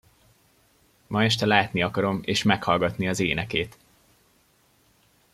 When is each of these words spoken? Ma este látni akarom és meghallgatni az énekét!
Ma 1.07 1.23
este 1.23 1.45
látni 1.45 1.81
akarom 1.83 2.19
és 2.25 2.43
meghallgatni 2.43 3.07
az 3.07 3.19
énekét! 3.19 3.77